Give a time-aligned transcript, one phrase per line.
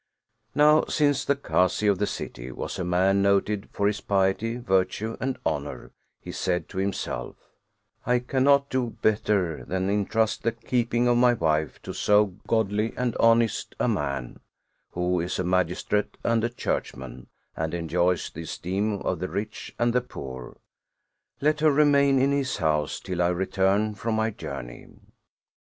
[0.55, 5.15] Now since the Kazi of the city was a man noted for his piety, virtue,
[5.19, 7.35] and honor, he said to himself:"
[8.07, 13.15] I cannot do better than intrust the keeping of my wife to so godly and
[13.17, 14.39] honest a man,
[14.93, 19.93] who is a magistrate and a churchman, and enjoys the esteem of the rich and
[19.93, 20.57] the poor;
[21.41, 24.87] let her remain in his house till I return from my journey."